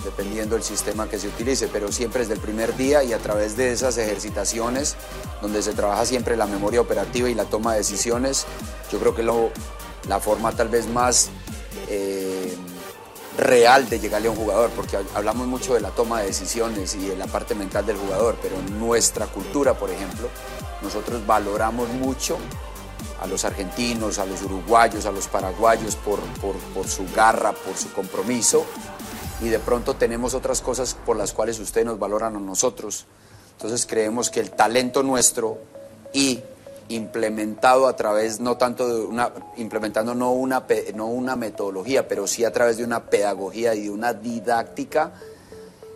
[0.04, 3.56] dependiendo del sistema que se utilice, pero siempre desde el primer día y a través
[3.58, 4.96] de esas ejercitaciones,
[5.42, 8.46] donde se trabaja siempre la memoria operativa y la toma de decisiones,
[8.92, 9.52] yo creo que lo,
[10.08, 11.30] la forma tal vez más
[11.90, 12.56] eh,
[13.38, 17.08] real de llegarle a un jugador, porque hablamos mucho de la toma de decisiones y
[17.08, 20.30] de la parte mental del jugador, pero en nuestra cultura, por ejemplo,
[20.82, 22.38] nosotros valoramos mucho
[23.22, 26.20] a los argentinos, a los uruguayos, a los paraguayos por,
[26.74, 28.66] por su garra, por su compromiso,
[29.44, 33.06] y de pronto tenemos otras cosas por las cuales ustedes nos valoran a nosotros.
[33.52, 35.58] Entonces creemos que el talento nuestro
[36.14, 36.42] y
[36.88, 42.44] implementado a través no tanto de una implementando no una no una metodología pero sí
[42.44, 45.14] a través de una pedagogía y de una didáctica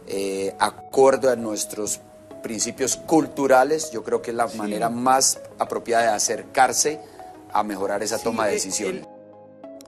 [0.08, 2.00] eh, acorde a nuestros
[2.42, 7.02] principios culturales yo creo que es la manera más apropiada de acercarse
[7.52, 9.17] a mejorar esa toma de decisiones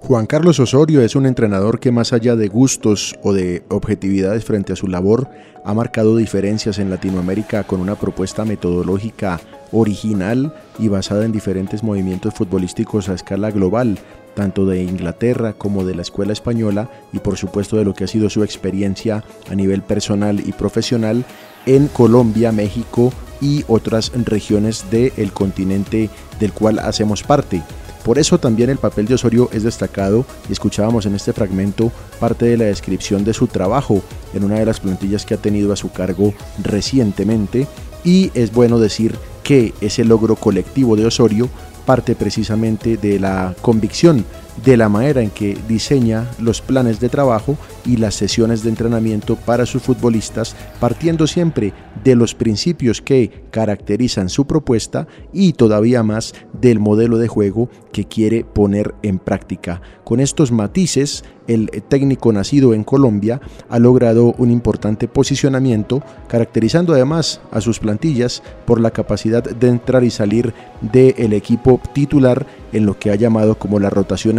[0.02, 4.74] Juan Carlos Osorio es un entrenador que más allá de gustos o de objetividades frente
[4.74, 5.30] a su labor,
[5.66, 9.40] ha marcado diferencias en Latinoamérica con una propuesta metodológica
[9.72, 14.00] original y basada en diferentes movimientos futbolísticos a escala global,
[14.36, 18.08] tanto de Inglaterra como de la escuela española y por supuesto de lo que ha
[18.08, 21.26] sido su experiencia a nivel personal y profesional
[21.66, 26.10] en Colombia, México y otras regiones del continente
[26.40, 27.62] del cual hacemos parte.
[28.04, 32.46] Por eso también el papel de Osorio es destacado y escuchábamos en este fragmento parte
[32.46, 34.02] de la descripción de su trabajo
[34.34, 36.34] en una de las plantillas que ha tenido a su cargo
[36.64, 37.68] recientemente.
[38.04, 41.50] Y es bueno decir que ese logro colectivo de Osorio
[41.86, 44.26] parte precisamente de la convicción
[44.64, 49.36] de la manera en que diseña los planes de trabajo y las sesiones de entrenamiento
[49.36, 56.34] para sus futbolistas, partiendo siempre de los principios que caracterizan su propuesta y todavía más
[56.54, 59.82] del modelo de juego que quiere poner en práctica.
[60.04, 67.42] Con estos matices, el técnico nacido en Colombia ha logrado un importante posicionamiento, caracterizando además
[67.52, 72.98] a sus plantillas por la capacidad de entrar y salir del equipo titular en lo
[73.00, 73.92] que ha llamado como las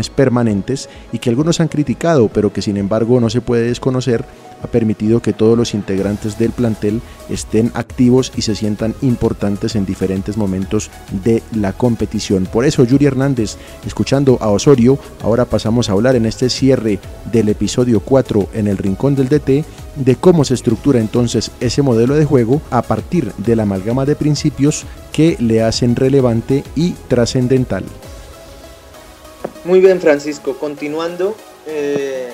[0.09, 4.25] permanentes y que algunos han criticado, pero que sin embargo no se puede desconocer
[4.63, 9.87] ha permitido que todos los integrantes del plantel estén activos y se sientan importantes en
[9.87, 10.91] diferentes momentos
[11.25, 12.47] de la competición.
[12.47, 16.99] Por eso, Yuri Hernández, escuchando a Osorio, ahora pasamos a hablar en este cierre
[17.33, 19.65] del episodio 4 en el Rincón del DT
[19.97, 24.17] de cómo se estructura entonces ese modelo de juego a partir de la amalgama de
[24.17, 27.85] principios que le hacen relevante y trascendental.
[29.65, 30.57] Muy bien, Francisco.
[30.59, 32.33] Continuando, eh,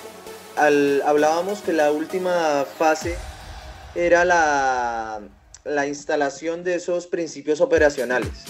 [0.57, 3.17] hablábamos que la última fase
[3.97, 5.21] era la,
[5.65, 8.45] la instalación de esos principios operacionales.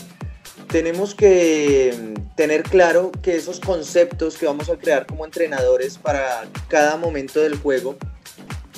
[0.68, 6.98] Tenemos que tener claro que esos conceptos que vamos a crear como entrenadores para cada
[6.98, 7.96] momento del juego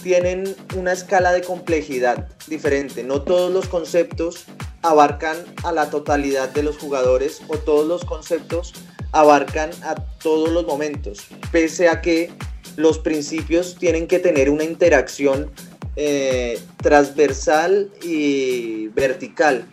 [0.05, 3.03] tienen una escala de complejidad diferente.
[3.03, 4.45] No todos los conceptos
[4.83, 8.75] abarcan a la totalidad de los jugadores o todos los conceptos
[9.19, 12.31] abarcan a todos los momentos, pese a que
[12.77, 15.51] los principios tienen que tener una interacción
[15.97, 19.67] eh, transversal y vertical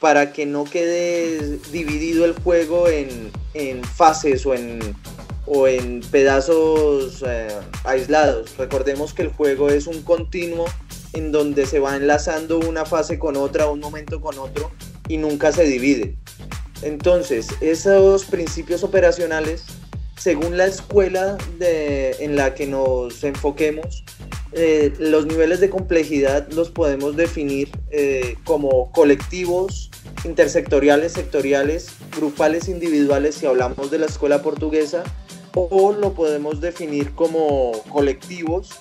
[0.00, 3.30] para que no quede dividido el juego en,
[3.84, 4.80] fases o en,
[5.46, 7.46] o en pedazos eh,
[7.84, 8.56] aislados.
[8.58, 10.64] Recordemos que el juego es un continuo
[11.12, 14.72] en donde se va enlazando una fase con otra, un momento con otro
[15.06, 16.16] y nunca se divide.
[16.82, 19.64] Entonces, esos principios operacionales
[20.20, 24.04] según la escuela en la que nos enfoquemos,
[24.52, 29.90] eh, los niveles de complejidad los podemos definir eh, como colectivos,
[30.24, 35.04] intersectoriales, sectoriales, grupales, individuales, si hablamos de la escuela portuguesa,
[35.54, 38.72] o lo podemos definir como colectivos,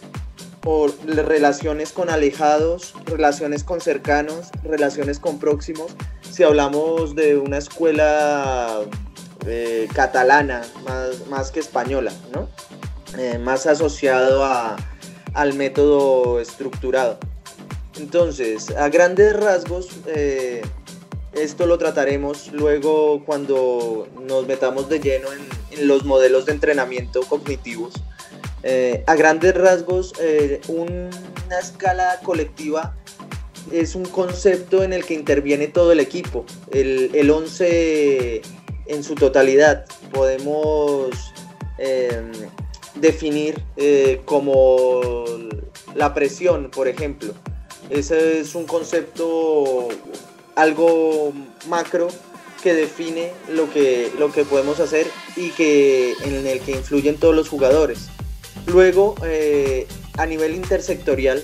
[0.65, 5.95] o relaciones con alejados, relaciones con cercanos, relaciones con próximos.
[6.39, 8.79] Si hablamos de una escuela
[9.45, 12.47] eh, catalana más, más, que española, ¿no?
[13.17, 14.77] Eh, más asociado a,
[15.33, 17.19] al método estructurado.
[17.97, 20.61] Entonces, a grandes rasgos, eh,
[21.33, 27.95] esto lo trataremos luego cuando nos metamos de lleno en, los modelos de entrenamiento cognitivos.
[29.07, 30.13] A grandes rasgos,
[30.69, 32.95] una escala colectiva
[33.71, 38.41] es un concepto en el que interviene todo el equipo, el, el 11
[38.87, 39.85] en su totalidad.
[40.11, 41.09] Podemos
[41.77, 42.31] em,
[42.95, 45.25] definir eh, como
[45.95, 47.33] la presión, por ejemplo.
[47.89, 49.87] Ese es un concepto
[50.55, 51.33] algo
[51.67, 52.09] macro
[52.61, 57.35] que define lo que, lo que podemos hacer y que, en el que influyen todos
[57.35, 58.09] los jugadores.
[58.67, 59.87] Luego, eh,
[60.17, 61.43] a nivel intersectorial,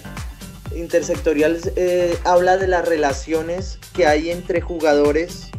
[0.75, 5.49] intersectorial eh, habla de las relaciones que hay entre jugadores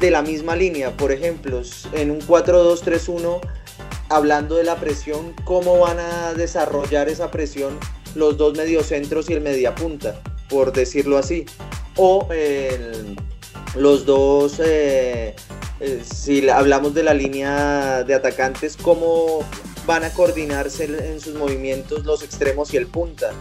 [0.00, 0.96] de la misma línea.
[0.96, 1.62] Por ejemplo,
[1.92, 3.40] en un 4-2-3-1,
[4.08, 7.78] hablando de la presión, cómo van a desarrollar esa presión
[8.14, 11.46] los dos mediocentros y el mediapunta, por decirlo así
[11.96, 12.28] o
[13.76, 15.34] los dos, eh,
[15.80, 19.44] eh, si hablamos de la línea de atacantes, cómo
[19.86, 23.32] van a coordinarse en sus movimientos los extremos y el punta.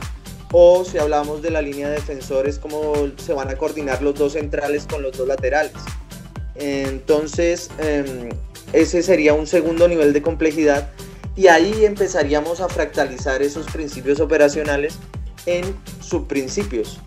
[0.56, 4.34] O si hablamos de la línea de defensores, cómo se van a coordinar los dos
[4.34, 5.74] centrales con los dos laterales.
[6.54, 8.30] Entonces, em,
[8.72, 10.92] ese sería un segundo nivel de complejidad
[11.36, 15.00] y ahí empezaríamos a fractalizar esos principios operacionales
[15.48, 17.00] en subprincipios.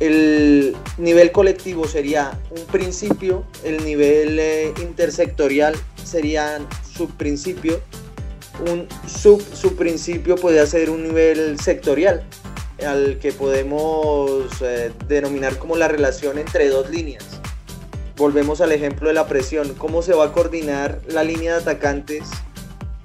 [0.00, 5.74] El nivel colectivo sería un principio, el nivel eh, intersectorial
[6.04, 6.58] sería
[6.92, 7.80] subprincipio,
[8.70, 12.24] un sub subprincipio puede ser un nivel sectorial,
[12.86, 17.24] al que podemos eh, denominar como la relación entre dos líneas.
[18.16, 22.22] Volvemos al ejemplo de la presión, cómo se va a coordinar la línea de atacantes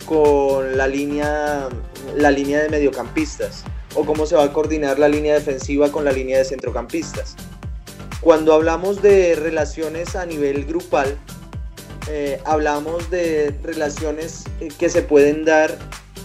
[0.05, 1.67] con la línea,
[2.15, 3.63] la línea de mediocampistas
[3.95, 7.35] o cómo se va a coordinar la línea defensiva con la línea de centrocampistas.
[8.21, 11.17] Cuando hablamos de relaciones a nivel grupal,
[12.07, 15.77] eh, hablamos de relaciones eh, que se pueden dar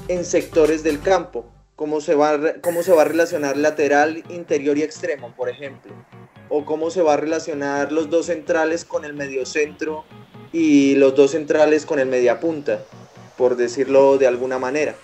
[0.08, 4.82] en sectores del campo, cómo se, va, cómo se va a relacionar lateral, interior y
[4.82, 5.92] extremo, por ejemplo,
[6.48, 10.04] o cómo se va a relacionar los dos centrales con el mediocentro
[10.52, 12.82] y los dos centrales con el mediapunta,
[13.36, 14.94] por decirlo de alguna manera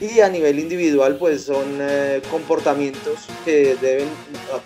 [0.00, 4.08] y a nivel individual pues son eh, comportamientos que deben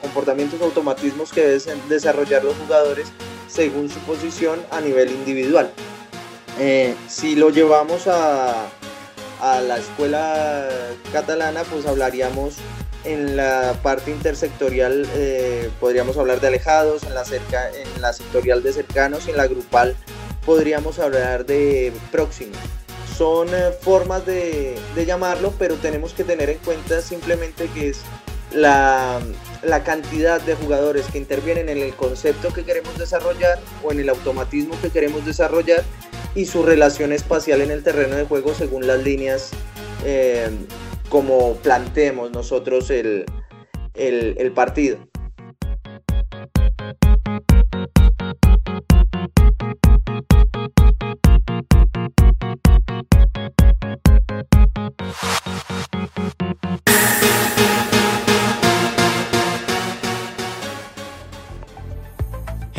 [0.00, 3.10] comportamientos automatismos que deben desarrollar los jugadores
[3.52, 5.70] según su posición a nivel individual.
[6.58, 8.66] Eh, si lo llevamos a,
[9.40, 10.68] a la escuela
[11.12, 12.56] catalana pues hablaríamos
[13.04, 18.62] en la parte intersectorial eh, podríamos hablar de alejados en la cerca en la sectorial
[18.62, 19.96] de cercanos y en la grupal
[20.44, 22.58] podríamos hablar de próximos.
[23.16, 28.00] Son eh, formas de, llamarlo, pero tenemos que tener en cuenta simplemente que es
[28.54, 29.20] la,
[29.84, 34.74] cantidad de jugadores que intervienen en el concepto que queremos desarrollar o en el automatismo
[34.80, 35.82] que queremos desarrollar
[36.34, 39.50] y su relación espacial en el terreno de juego según las líneas
[40.04, 40.50] eh,
[41.08, 43.26] como planteemos nosotros el
[44.54, 45.11] partido.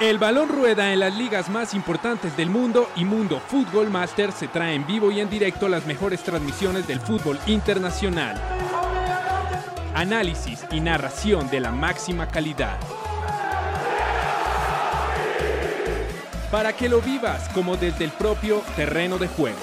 [0.00, 4.48] El balón rueda en las ligas más importantes del mundo y Mundo Fútbol Master se
[4.48, 8.40] trae en vivo y en directo las mejores transmisiones del fútbol internacional
[9.94, 12.78] análisis y narración de la máxima calidad.
[16.50, 19.58] Para que lo vivas como desde el propio terreno de juego.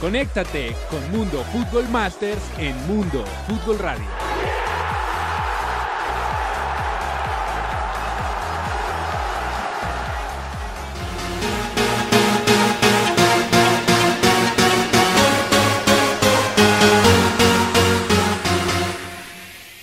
[0.00, 4.61] Conéctate con Mundo Fútbol Masters en Mundo Fútbol Radio.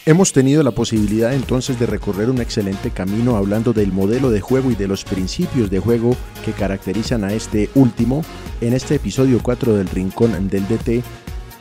[0.06, 4.72] Hemos tenido la posibilidad entonces de recorrer un excelente camino hablando del modelo de juego
[4.72, 8.24] y de los principios de juego que caracterizan a este último.
[8.62, 11.04] En este episodio 4 del Rincón del DT,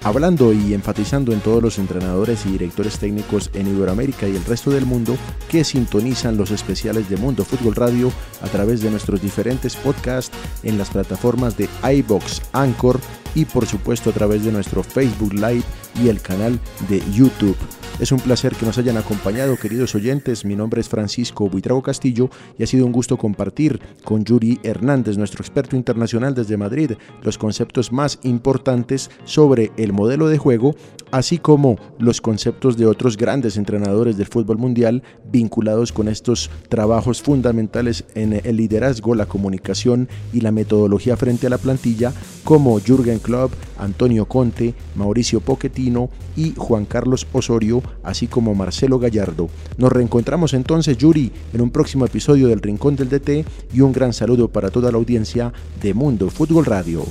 [0.03, 4.70] hablando y enfatizando en todos los entrenadores y directores técnicos en Iberoamérica y el resto
[4.70, 5.16] del mundo
[5.51, 10.78] que sintonizan los especiales de Mundo Fútbol Radio a través de nuestros diferentes podcasts en
[10.78, 13.01] las plataformas de iBox, Anchor
[13.34, 15.64] y por supuesto a través de nuestro Facebook Live
[16.02, 16.58] y el canal
[16.88, 17.56] de YouTube.
[17.98, 20.44] Es un placer que nos hayan acompañado, queridos oyentes.
[20.44, 25.18] Mi nombre es Francisco Buitrago Castillo y ha sido un gusto compartir con Yuri Hernández,
[25.18, 30.76] nuestro experto internacional desde Madrid, los conceptos más importantes sobre el modelo de juego,
[31.10, 35.02] así como los conceptos de otros grandes entrenadores del fútbol mundial
[35.32, 41.50] vinculados con estos trabajos fundamentales en el liderazgo, la comunicación y la metodología frente a
[41.50, 42.12] la plantilla,
[42.44, 49.48] como Jürgen Klopp, Antonio Conte, Mauricio Pochettino y Juan Carlos Osorio, así como Marcelo Gallardo.
[49.76, 54.12] Nos reencontramos entonces, Yuri, en un próximo episodio del Rincón del DT y un gran
[54.12, 57.04] saludo para toda la audiencia de Mundo Fútbol Radio.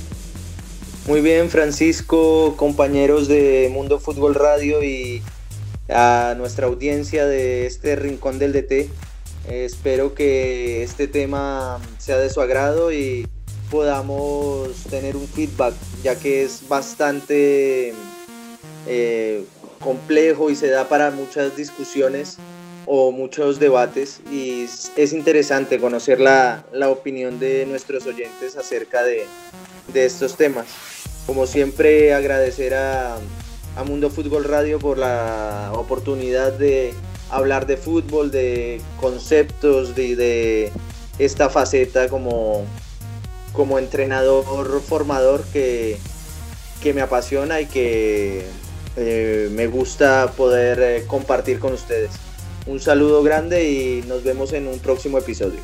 [1.06, 5.22] Muy bien, Francisco, compañeros de Mundo Fútbol Radio y
[5.88, 8.90] a nuestra audiencia de este Rincón del DT.
[9.48, 13.26] espero que este tema sea de su agrado y
[13.70, 17.92] podamos tener un feedback, ya que es bastante
[18.86, 19.44] eh,
[19.80, 22.38] complejo y se da para muchas discusiones
[22.86, 24.64] o muchos debates y
[24.96, 29.26] es interesante conocer la, opinión de nuestros oyentes acerca de,
[29.94, 30.66] estos temas.
[31.26, 33.18] Como siempre agradecer a,
[33.76, 36.94] a Mundo Fútbol Radio por la oportunidad de
[37.30, 40.72] hablar de fútbol, de conceptos, de, de
[41.18, 42.64] esta faceta como,
[43.52, 45.98] como entrenador formador que,
[46.82, 48.44] que me apasiona y que
[48.96, 52.10] eh, me gusta poder eh, compartir con ustedes.
[52.66, 55.60] Un saludo grande y nos vemos en un próximo episodio.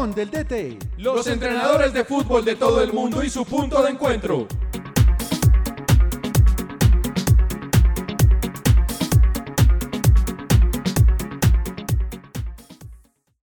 [0.00, 0.78] Del DT.
[0.96, 4.48] Los entrenadores de fútbol de todo el mundo y su punto de encuentro.